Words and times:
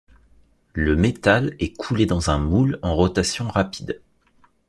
Le 0.73 0.95
métal 0.95 1.55
est 1.59 1.73
coulé 1.77 2.07
dans 2.07 2.31
un 2.31 2.39
moule 2.39 2.79
en 2.81 2.95
rotation 2.95 3.47
rapide. 3.49 4.01